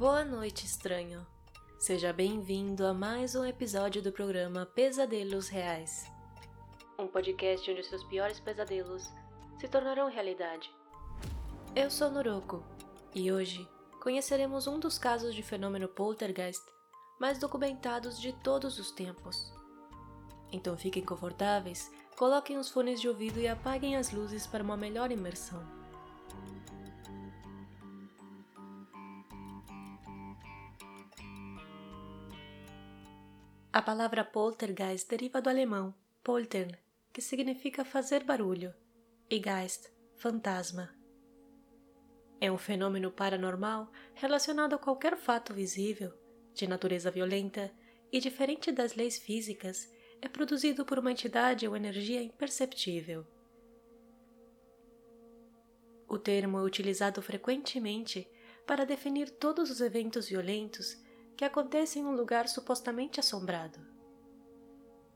[0.00, 1.26] Boa noite, estranho.
[1.78, 6.10] Seja bem-vindo a mais um episódio do programa Pesadelos Reais.
[6.98, 9.12] Um podcast onde seus piores pesadelos
[9.58, 10.74] se tornarão realidade.
[11.76, 12.64] Eu sou Noroko
[13.14, 13.68] e hoje
[14.02, 16.64] conheceremos um dos casos de fenômeno poltergeist
[17.20, 19.52] mais documentados de todos os tempos.
[20.50, 25.12] Então fiquem confortáveis, coloquem os fones de ouvido e apaguem as luzes para uma melhor
[25.12, 25.62] imersão.
[33.80, 36.76] A palavra poltergeist deriva do alemão poltern,
[37.10, 38.74] que significa fazer barulho,
[39.30, 40.94] e geist, fantasma.
[42.38, 46.12] É um fenômeno paranormal relacionado a qualquer fato visível,
[46.52, 47.72] de natureza violenta
[48.12, 53.26] e diferente das leis físicas, é produzido por uma entidade ou energia imperceptível.
[56.06, 58.30] O termo é utilizado frequentemente
[58.66, 61.02] para definir todos os eventos violentos
[61.40, 63.80] que acontecem em um lugar supostamente assombrado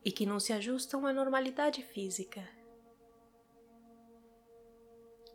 [0.03, 2.48] e que não se ajustam à normalidade física.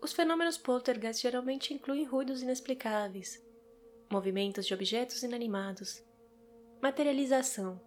[0.02, 3.40] Os fenômenos poltergeist geralmente incluem ruídos inexplicáveis,
[4.12, 6.04] movimentos de objetos inanimados,
[6.82, 7.80] materialização,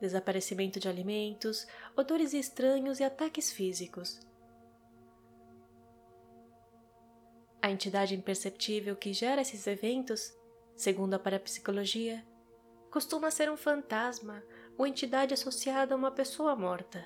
[0.00, 4.20] desaparecimento de alimentos, odores estranhos e ataques físicos.
[7.60, 10.32] A entidade imperceptível que gera esses eventos
[10.76, 12.26] Segundo a parapsicologia,
[12.90, 14.42] costuma ser um fantasma
[14.76, 17.04] ou entidade associada a uma pessoa morta.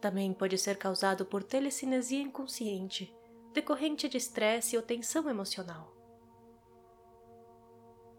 [0.00, 3.14] Também pode ser causado por telecinesia inconsciente,
[3.52, 5.94] decorrente de estresse ou tensão emocional.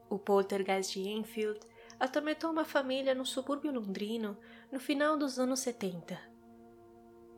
[0.09, 1.59] O poltergeist de Enfield
[1.99, 4.37] atormentou uma família no subúrbio londrino
[4.71, 6.19] no final dos anos 70.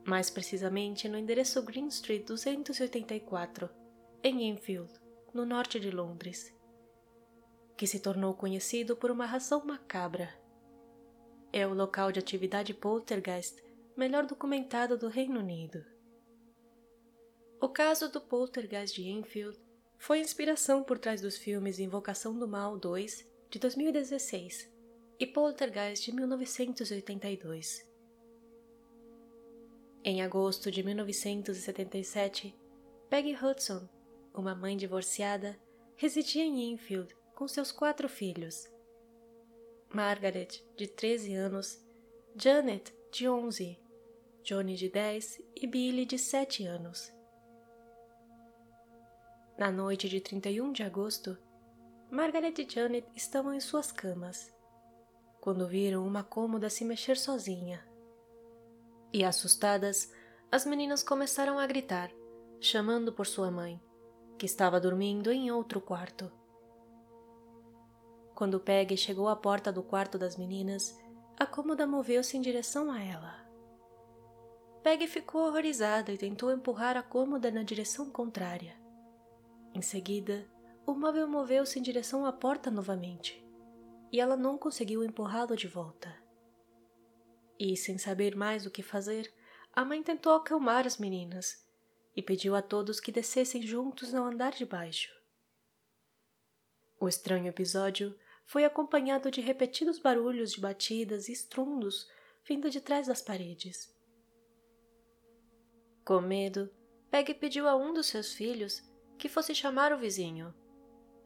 [0.06, 3.70] Mais precisamente no endereço Green Street 284,
[4.24, 5.03] em Enfield
[5.34, 6.54] no norte de Londres,
[7.76, 10.30] que se tornou conhecido por uma razão macabra.
[11.52, 13.64] É o local de atividade poltergeist
[13.98, 15.84] melhor documentado do Reino Unido.
[17.60, 19.60] O caso do poltergeist de Enfield
[19.98, 24.70] foi inspiração por trás dos filmes Invocação do Mal 2, de 2016,
[25.20, 27.90] e Poltergeist de 1982.
[30.04, 32.54] Em agosto de 1977,
[33.10, 33.88] Peggy Hudson
[34.34, 35.60] uma mãe divorciada,
[35.96, 38.68] residia em Enfield com seus quatro filhos.
[39.94, 41.80] Margaret, de 13 anos,
[42.36, 43.80] Janet, de 11,
[44.44, 47.14] Johnny, de 10 e Billy, de 7 anos.
[49.58, 51.38] Na noite de 31 de agosto,
[52.10, 54.52] Margaret e Janet estavam em suas camas,
[55.40, 57.88] quando viram uma cômoda se mexer sozinha.
[59.14, 60.12] E assustadas,
[60.52, 62.12] as meninas começaram a gritar,
[62.60, 63.80] chamando por sua mãe
[64.44, 66.30] que estava dormindo em outro quarto.
[68.36, 71.00] Quando Peggy chegou à porta do quarto das meninas,
[71.40, 73.48] a cômoda moveu-se em direção a ela.
[74.84, 78.76] Peggy ficou horrorizada e tentou empurrar a cômoda na direção contrária.
[79.74, 80.46] Em seguida,
[80.86, 83.42] o móvel moveu-se em direção à porta novamente,
[84.12, 86.14] e ela não conseguiu empurrá-lo de volta.
[87.58, 89.34] E, sem saber mais o que fazer,
[89.72, 91.63] a mãe tentou acalmar as meninas,
[92.16, 95.12] e pediu a todos que descessem juntos no andar de baixo.
[97.00, 102.10] O estranho episódio foi acompanhado de repetidos barulhos de batidas e estrondos
[102.46, 103.94] vindo de trás das paredes.
[106.06, 106.70] Com medo,
[107.10, 108.84] Peggy pediu a um dos seus filhos
[109.18, 110.54] que fosse chamar o vizinho,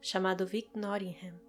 [0.00, 1.40] chamado Vic Nottingham,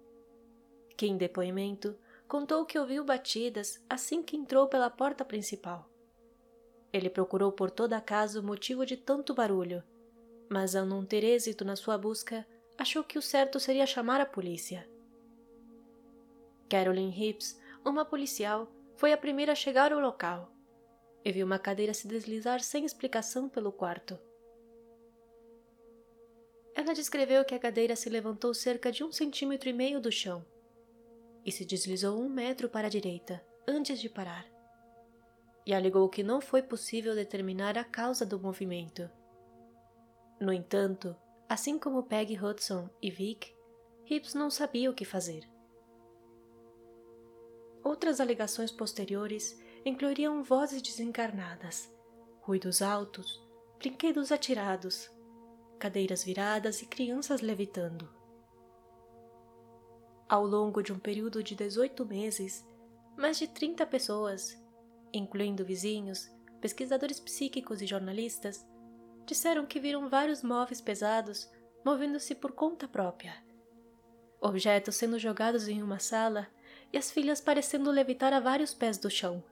[0.96, 5.89] que em depoimento contou que ouviu batidas assim que entrou pela porta principal.
[6.92, 9.82] Ele procurou por toda a casa o motivo de tanto barulho,
[10.48, 12.46] mas ao não ter êxito na sua busca,
[12.76, 14.88] achou que o certo seria chamar a polícia.
[16.68, 20.52] Carolyn Hips, uma policial, foi a primeira a chegar ao local
[21.24, 24.18] e viu uma cadeira se deslizar sem explicação pelo quarto.
[26.74, 30.44] Ela descreveu que a cadeira se levantou cerca de um centímetro e meio do chão
[31.44, 34.59] e se deslizou um metro para a direita antes de parar
[35.70, 39.08] e alegou que não foi possível determinar a causa do movimento.
[40.40, 41.14] No entanto,
[41.48, 43.54] assim como Peggy Hudson e Vic,
[44.04, 45.48] Hips não sabia o que fazer.
[47.84, 51.88] Outras alegações posteriores incluiriam vozes desencarnadas,
[52.40, 53.40] ruídos altos,
[53.78, 55.08] brinquedos atirados,
[55.78, 58.12] cadeiras viradas e crianças levitando.
[60.28, 62.66] Ao longo de um período de 18 meses,
[63.16, 64.59] mais de 30 pessoas,
[65.12, 66.30] incluindo vizinhos,
[66.60, 68.66] pesquisadores psíquicos e jornalistas,
[69.26, 71.50] disseram que viram vários móveis pesados
[71.84, 73.34] movendo-se por conta própria,
[74.40, 76.48] objetos sendo jogados em uma sala
[76.92, 79.42] e as filhas parecendo levitar a vários pés do chão.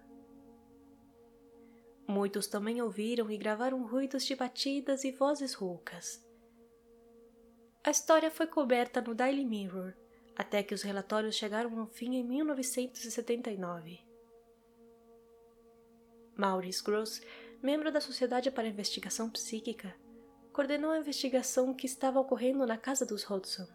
[2.06, 6.26] Muitos também ouviram e gravaram ruídos de batidas e vozes roucas.
[7.84, 9.94] A história foi coberta no Daily Mirror,
[10.34, 14.07] até que os relatórios chegaram ao fim em 1979.
[16.38, 17.20] Maurice Gross,
[17.61, 19.93] membro da Sociedade para Investigação Psíquica,
[20.52, 23.67] coordenou a investigação que estava ocorrendo na casa dos Hodgson.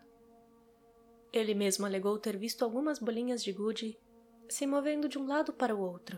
[1.33, 3.99] Ele mesmo alegou ter visto algumas bolinhas de gude
[4.47, 6.17] se movendo de um lado para o outro,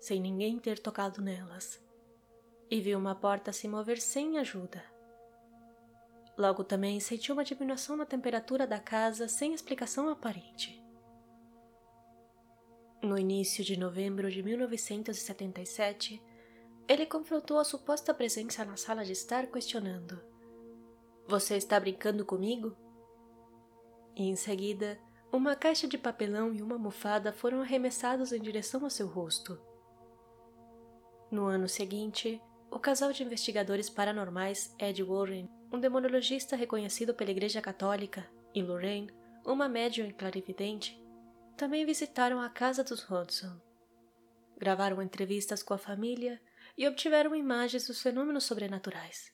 [0.00, 1.80] sem ninguém ter tocado nelas,
[2.68, 4.82] e viu uma porta se mover sem ajuda.
[6.36, 10.79] Logo também sentiu uma diminuição na temperatura da casa sem explicação aparente.
[13.02, 16.22] No início de novembro de 1977,
[16.86, 20.20] ele confrontou a suposta presença na sala de estar questionando:
[21.26, 22.76] Você está brincando comigo?
[24.14, 25.00] E em seguida,
[25.32, 29.58] uma caixa de papelão e uma almofada foram arremessados em direção ao seu rosto.
[31.30, 37.62] No ano seguinte, o casal de investigadores paranormais Ed Warren, um demonologista reconhecido pela Igreja
[37.62, 39.10] Católica, e Lorraine,
[39.46, 41.00] uma médium clarividente,
[41.60, 43.60] também visitaram a casa dos Hodgson.
[44.56, 46.40] Gravaram entrevistas com a família
[46.74, 49.30] e obtiveram imagens dos fenômenos sobrenaturais.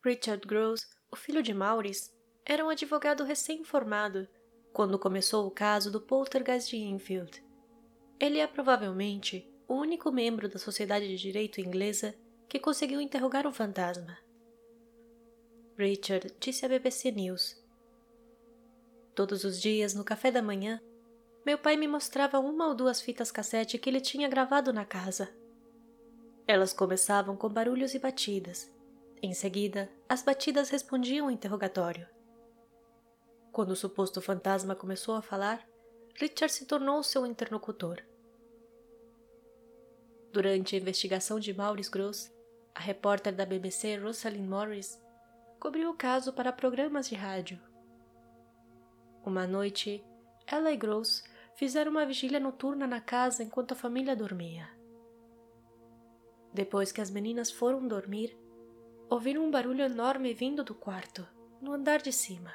[0.00, 2.12] Richard Gross, o filho de Maurice,
[2.46, 4.28] era um advogado recém-formado
[4.72, 7.44] quando começou o caso do poltergeist de Enfield.
[8.20, 12.14] Ele é provavelmente o único membro da Sociedade de Direito inglesa
[12.48, 14.16] que conseguiu interrogar um fantasma.
[15.76, 17.57] Richard disse à BBC News:
[19.18, 20.80] Todos os dias, no café da manhã,
[21.44, 25.28] meu pai me mostrava uma ou duas fitas cassete que ele tinha gravado na casa.
[26.46, 28.72] Elas começavam com barulhos e batidas.
[29.20, 32.06] Em seguida, as batidas respondiam ao interrogatório.
[33.50, 35.68] Quando o suposto fantasma começou a falar,
[36.14, 38.00] Richard se tornou seu interlocutor.
[40.32, 42.32] Durante a investigação de Maurice Gross,
[42.72, 44.96] a repórter da BBC Rosalind Morris
[45.58, 47.67] cobriu o caso para programas de rádio.
[49.28, 50.02] Uma noite,
[50.46, 51.22] ela e Gross
[51.54, 54.66] fizeram uma vigília noturna na casa enquanto a família dormia.
[56.50, 58.34] Depois que as meninas foram dormir,
[59.10, 61.28] ouviram um barulho enorme vindo do quarto,
[61.60, 62.54] no andar de cima.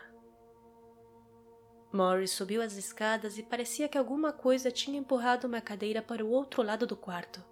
[1.94, 6.32] Morris subiu as escadas e parecia que alguma coisa tinha empurrado uma cadeira para o
[6.32, 7.46] outro lado do quarto,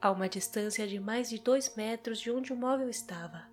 [0.00, 3.51] a uma distância de mais de dois metros de onde o móvel estava.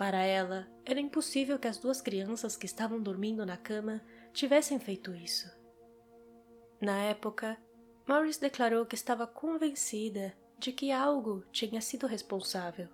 [0.00, 4.00] Para ela, era impossível que as duas crianças que estavam dormindo na cama
[4.32, 5.46] tivessem feito isso.
[6.80, 7.58] Na época,
[8.08, 12.88] Morris declarou que estava convencida de que algo tinha sido responsável.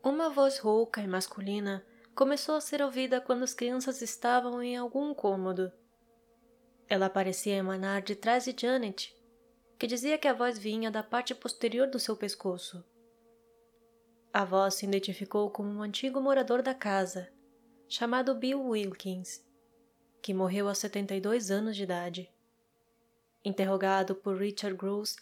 [0.00, 1.84] Uma voz rouca e masculina
[2.14, 5.72] começou a ser ouvida quando as crianças estavam em algum cômodo.
[6.88, 9.12] Ela parecia emanar de trás de Janet,
[9.76, 12.91] que dizia que a voz vinha da parte posterior do seu pescoço.
[14.34, 17.30] A voz se identificou como um antigo morador da casa,
[17.86, 19.44] chamado Bill Wilkins,
[20.22, 22.32] que morreu aos 72 anos de idade.
[23.44, 25.16] Interrogado por Richard Gross,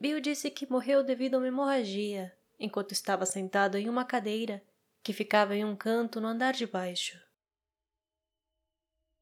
[0.00, 4.62] Bill disse que morreu devido a uma hemorragia enquanto estava sentado em uma cadeira
[5.02, 7.18] que ficava em um canto no andar de baixo.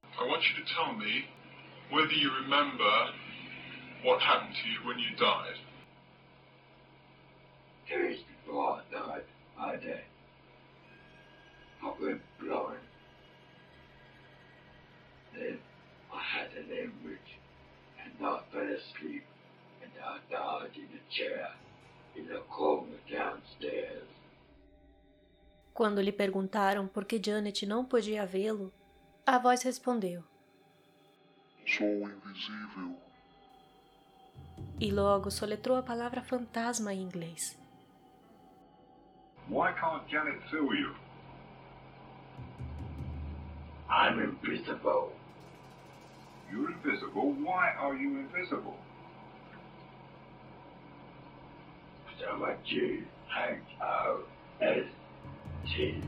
[0.04, 1.28] I want you to tell me
[1.90, 3.12] whether you remember
[4.04, 5.58] what happened to you when you died.
[7.88, 9.31] Days before I
[9.62, 10.04] died, I did.
[11.82, 12.78] I went blind.
[15.34, 15.58] Then
[16.12, 17.38] I had an hemorrhage
[18.02, 19.24] and I fell asleep
[19.82, 21.48] and I died in a chair
[22.16, 24.08] in a corner downstairs.
[25.74, 28.70] Quando lhe perguntaram por que Janet não podia vê-lo,
[29.24, 30.22] a voz respondeu:
[31.66, 32.94] Sou invisível.
[34.78, 37.61] E logo soletrou a palavra fantasma em inglês.
[39.52, 40.94] Why can't Janet feel you?
[43.86, 45.12] I'm invisible.
[46.50, 47.34] You're invisible.
[47.34, 48.78] Why are you invisible?
[52.18, 54.22] So my G H O
[54.58, 54.86] S
[55.66, 56.02] T.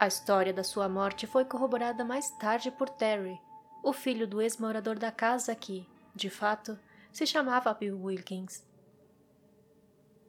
[0.00, 3.38] A história da sua morte foi corroborada mais tarde por Terry,
[3.84, 6.78] o filho do ex-morador da casa que, de fato,
[7.12, 8.71] se chamava Bill Wilkins.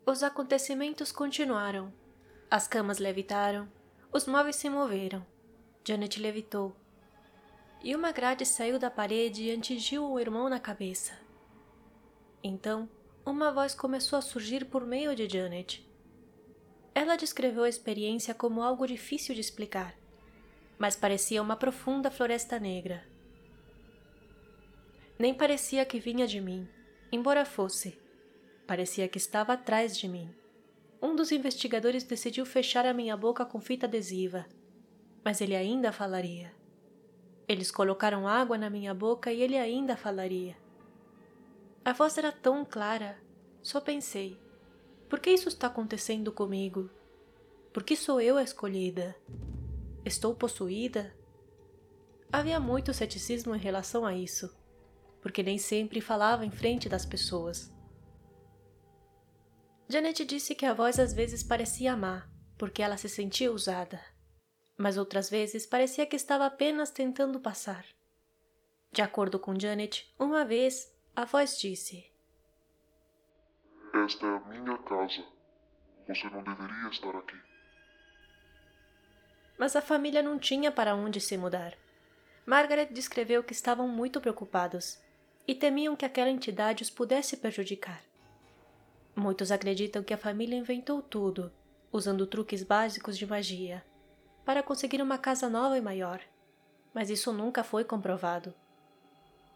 [0.06, 1.94] Os acontecimentos continuaram.
[2.52, 3.72] As camas levitaram,
[4.12, 5.26] os móveis se moveram.
[5.88, 6.76] Janet levitou.
[7.82, 11.14] E uma grade saiu da parede e atingiu o irmão na cabeça.
[12.44, 12.90] Então,
[13.26, 15.90] uma voz começou a surgir por meio de Janet.
[16.94, 19.96] Ela descreveu a experiência como algo difícil de explicar,
[20.78, 23.08] mas parecia uma profunda floresta negra.
[25.18, 26.68] Nem parecia que vinha de mim,
[27.10, 28.03] embora fosse.
[28.66, 30.34] Parecia que estava atrás de mim.
[31.02, 34.46] Um dos investigadores decidiu fechar a minha boca com fita adesiva,
[35.24, 36.54] mas ele ainda falaria.
[37.46, 40.56] Eles colocaram água na minha boca e ele ainda falaria.
[41.84, 43.18] A voz era tão clara,
[43.62, 44.40] só pensei:
[45.10, 46.90] por que isso está acontecendo comigo?
[47.74, 49.16] Por que sou eu a escolhida?
[50.06, 51.14] Estou possuída?
[52.32, 54.56] Havia muito ceticismo em relação a isso,
[55.22, 57.73] porque nem sempre falava em frente das pessoas.
[59.94, 64.04] Janet disse que a voz às vezes parecia má, porque ela se sentia usada,
[64.76, 67.86] mas outras vezes parecia que estava apenas tentando passar.
[68.92, 72.12] De acordo com Janet, uma vez a voz disse:
[74.04, 75.24] Esta é a minha casa.
[76.08, 77.38] Você não deveria estar aqui.
[79.60, 81.78] Mas a família não tinha para onde se mudar.
[82.48, 85.00] Margaret descreveu que estavam muito preocupados
[85.48, 88.04] e temiam que aquela entidade os pudesse prejudicar.
[89.16, 91.52] Muitos acreditam que a família inventou tudo,
[91.92, 93.86] usando truques básicos de magia,
[94.44, 96.20] para conseguir uma casa nova e maior,
[96.94, 98.54] mas isso nunca foi comprovado.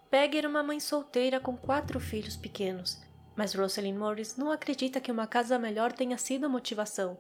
[0.09, 3.01] Peggy era uma mãe solteira com quatro filhos pequenos,
[3.35, 7.17] mas Rosalind Morris não acredita que uma casa melhor tenha sido a motivação,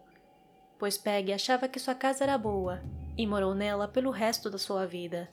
[0.77, 2.81] pois Peggy achava que sua casa era boa
[3.17, 5.27] e morou nela pelo resto da sua vida,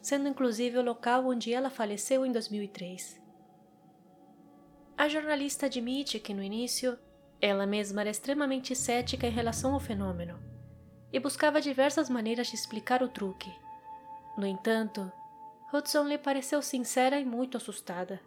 [0.00, 3.25] sendo inclusive o local onde ela faleceu em 2003.
[4.98, 6.98] A jornalista admite que no início
[7.38, 10.40] ela mesma era extremamente cética em relação ao fenômeno
[11.12, 13.52] e buscava diversas maneiras de explicar o truque.
[14.38, 15.12] No entanto,
[15.72, 18.20] Hudson lhe pareceu sincera e muito assustada.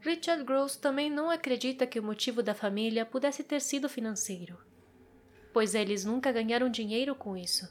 [0.00, 4.58] Richard Gross também não acredita que o motivo da família pudesse ter sido financeiro,
[5.52, 7.66] pois eles nunca ganharam dinheiro com isso.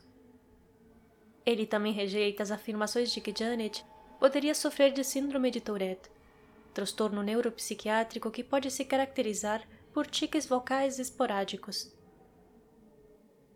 [1.45, 3.85] Ele também rejeita as afirmações de que Janet
[4.19, 6.09] poderia sofrer de síndrome de Tourette,
[6.79, 11.93] transtorno neuropsiquiátrico que pode se caracterizar por tiques vocais esporádicos.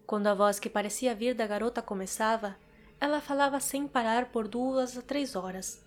[0.06, 2.58] Quando a voz que parecia vir da garota começava,
[3.00, 5.82] ela falava sem parar por duas a três horas.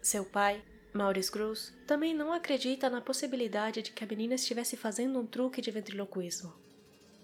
[0.00, 0.64] Seu pai,
[0.94, 5.60] Maurice Gross, também não acredita na possibilidade de que a menina estivesse fazendo um truque
[5.60, 6.54] de ventriloquismo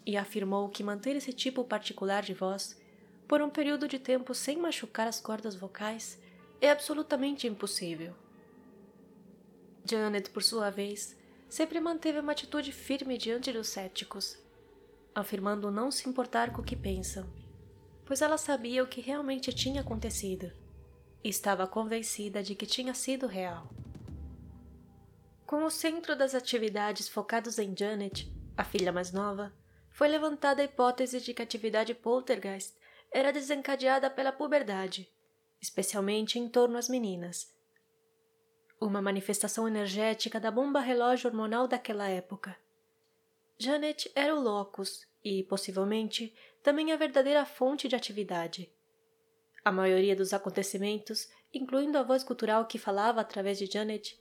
[0.04, 2.78] e afirmou que manter esse tipo particular de voz
[3.26, 6.20] por um período de tempo sem machucar as cordas vocais
[6.60, 8.14] é absolutamente impossível.
[9.90, 11.16] Janet, por sua vez,
[11.48, 14.38] sempre manteve uma atitude firme diante dos céticos,
[15.14, 17.26] afirmando não se importar com o que pensam
[18.10, 20.50] pois ela sabia o que realmente tinha acontecido
[21.22, 23.70] e estava convencida de que tinha sido real.
[25.46, 29.54] Com o centro das atividades focados em Janet, a filha mais nova,
[29.92, 32.74] foi levantada a hipótese de que a atividade poltergeist
[33.12, 35.08] era desencadeada pela puberdade,
[35.62, 37.54] especialmente em torno às meninas.
[38.80, 42.56] Uma manifestação energética da bomba relógio hormonal daquela época.
[43.58, 48.72] Janet era o locus e, possivelmente, também a verdadeira fonte de atividade.
[49.62, 54.18] A maioria dos acontecimentos, incluindo a voz cultural que falava através de Janet,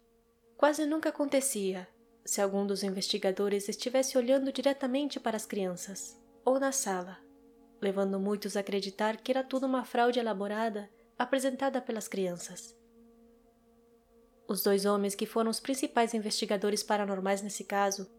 [0.57, 1.87] quase nunca acontecia
[2.25, 7.17] se algum dos investigadores estivesse olhando diretamente para as crianças ou na sala,
[7.81, 12.78] levando muitos a acreditar que era tudo uma fraude elaborada apresentada pelas crianças.
[14.49, 18.09] Os dois homens que foram os principais investigadores paranormais nesse caso,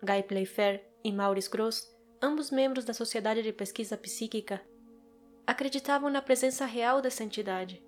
[0.00, 4.62] Guy Playfair e Maurice Gross, ambos membros da Sociedade de Pesquisa Psíquica,
[5.44, 7.84] acreditavam na presença real dessa entidade.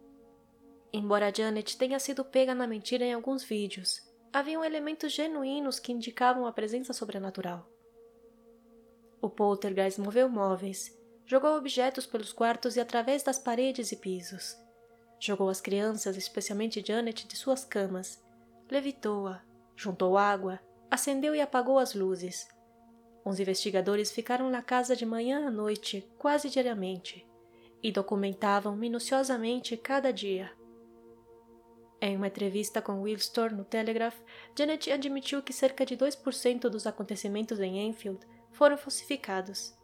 [0.92, 4.02] Embora Janet tenha sido pega na mentira em alguns vídeos,
[4.32, 7.70] haviam elementos genuínos que indicavam a presença sobrenatural.
[9.22, 10.92] O poltergeist moveu móveis,
[11.24, 14.65] jogou objetos pelos quartos e através das paredes e pisos.
[15.18, 18.22] Jogou as crianças, especialmente Janet, de suas camas.
[18.70, 19.42] Levitou-a,
[19.74, 22.48] juntou água, acendeu e apagou as luzes
[23.26, 27.26] os investigadores ficaram na casa de manhã à noite, quase diariamente,
[27.82, 30.52] e documentavam minuciosamente cada dia.
[32.00, 34.16] Em uma entrevista com Will Storr no Telegraph,
[34.56, 39.76] Janet admitiu que cerca de 2% dos acontecimentos em Enfield foram falsificados.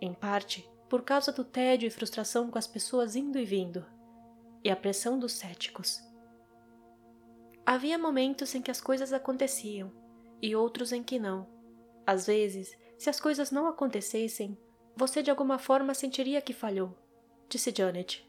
[0.00, 3.84] Em parte, por causa do tédio e frustração com as pessoas indo e vindo,
[4.64, 6.00] e a pressão dos céticos.
[7.64, 9.92] Havia momentos em que as coisas aconteciam,
[10.40, 11.62] e outros em que não
[12.06, 14.58] às vezes, se as coisas não acontecessem,
[14.96, 16.96] você de alguma forma sentiria que falhou,
[17.48, 18.28] disse Janet.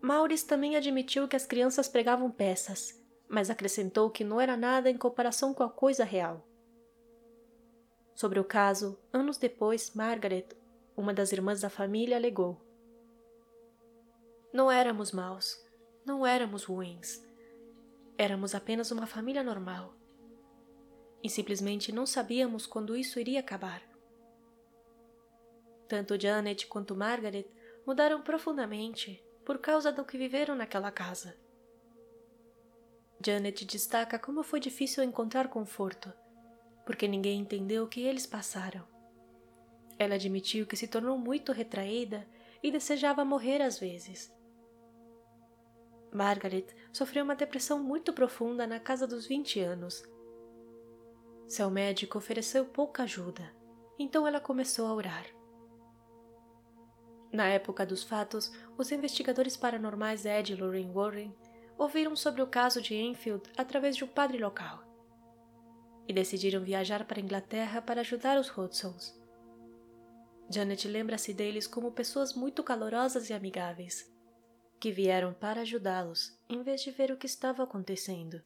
[0.00, 4.96] Maurice também admitiu que as crianças pregavam peças, mas acrescentou que não era nada em
[4.96, 6.46] comparação com a coisa real.
[8.14, 10.48] Sobre o caso, anos depois, Margaret,
[10.96, 12.60] uma das irmãs da família, alegou:
[14.52, 15.64] Não éramos maus,
[16.04, 17.24] não éramos ruins.
[18.18, 19.94] Éramos apenas uma família normal.
[21.22, 23.80] E simplesmente não sabíamos quando isso iria acabar.
[25.86, 27.46] Tanto Janet quanto Margaret
[27.86, 31.36] mudaram profundamente por causa do que viveram naquela casa.
[33.24, 36.12] Janet destaca como foi difícil encontrar conforto,
[36.84, 38.84] porque ninguém entendeu o que eles passaram.
[39.98, 42.26] Ela admitiu que se tornou muito retraída
[42.62, 44.39] e desejava morrer às vezes.
[46.12, 50.02] Margaret sofreu uma depressão muito profunda na casa dos 20 anos.
[51.48, 53.54] Seu médico ofereceu pouca ajuda,
[53.98, 55.26] então ela começou a orar.
[57.32, 61.34] Na época dos fatos, os investigadores paranormais Ed e Lorraine Warren
[61.78, 64.84] ouviram sobre o caso de Enfield através de um padre local
[66.08, 69.16] e decidiram viajar para a Inglaterra para ajudar os Hudsons.
[70.50, 74.12] Janet lembra-se deles como pessoas muito calorosas e amigáveis,
[74.80, 78.42] que vieram para ajudá-los em vez de ver o que estava acontecendo.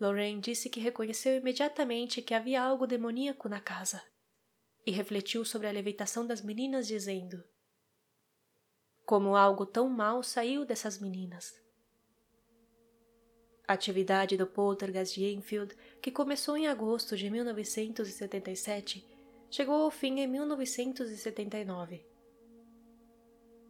[0.00, 4.00] Lorraine disse que reconheceu imediatamente que havia algo demoníaco na casa
[4.86, 7.42] e refletiu sobre a levitação das meninas, dizendo:
[9.04, 11.52] Como algo tão mau saiu dessas meninas.
[13.66, 19.04] A atividade do poltergeist de Enfield, que começou em agosto de 1977,
[19.50, 22.06] chegou ao fim em 1979.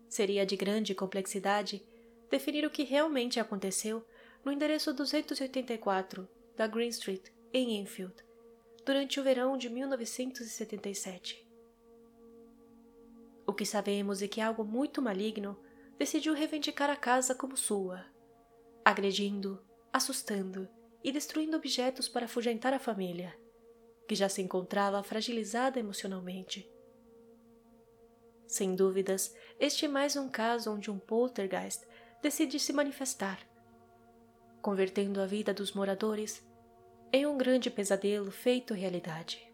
[0.08, 1.84] Seria de grande complexidade
[2.30, 4.04] definir o que realmente aconteceu
[4.44, 8.14] no endereço 284 da Green Street, em Enfield,
[8.84, 11.46] durante o verão de 1977.
[13.46, 15.58] O que sabemos é que algo muito maligno
[15.98, 18.04] decidiu reivindicar a casa como sua,
[18.84, 20.68] agredindo, assustando
[21.02, 23.34] e destruindo objetos para afugentar a família,
[24.06, 26.70] que já se encontrava fragilizada emocionalmente.
[28.48, 31.86] Sem dúvidas, este é mais um caso onde um poltergeist
[32.22, 33.38] decide se manifestar,
[34.62, 36.42] convertendo a vida dos moradores
[37.12, 39.46] em um grande pesadelo feito realidade.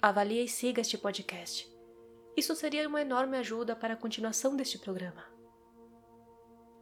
[0.00, 1.70] Avalie e siga este podcast.
[2.34, 5.26] Isso seria uma enorme ajuda para a continuação deste programa.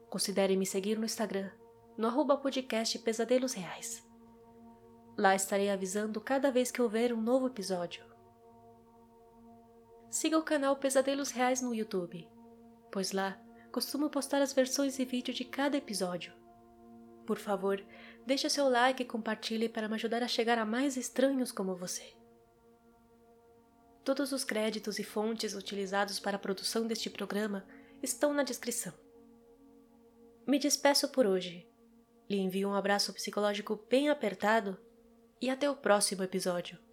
[0.09, 1.51] Considere me seguir no Instagram,
[1.99, 4.09] no arroba podcast Pesadelos Reais.
[5.19, 8.10] Lá estarei avisando cada vez que houver um novo episódio.
[10.11, 12.29] Siga o canal Pesadelos Reais no YouTube,
[12.91, 16.33] pois lá costumo postar as versões e vídeo de cada episódio.
[17.25, 17.81] Por favor,
[18.27, 22.13] deixe seu like e compartilhe para me ajudar a chegar a mais estranhos como você.
[24.05, 27.65] Todos os créditos e fontes utilizados para a produção deste programa
[28.03, 28.93] estão na descrição.
[30.45, 31.71] Me despeço por hoje.
[32.29, 34.77] Lhe envio um abraço psicológico bem apertado
[35.41, 36.90] e até o próximo episódio.